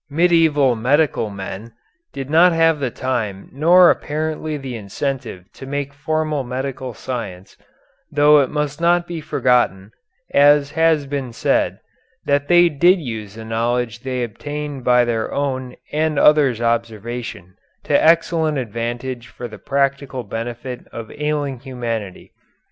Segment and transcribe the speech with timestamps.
[0.09, 1.73] Medieval medical men
[2.11, 7.55] did not have the time nor apparently the incentive to make formal medical science,
[8.11, 9.91] though it must not be forgotten,
[10.33, 11.79] as has been said,
[12.25, 18.03] that they did use the knowledge they obtained by their own and others' observation to
[18.03, 22.31] excellent advantage for the practical benefit of ailing humanity.